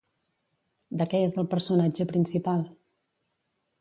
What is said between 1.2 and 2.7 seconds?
és el personatge principal?